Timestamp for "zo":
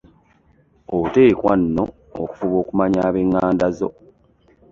3.77-3.89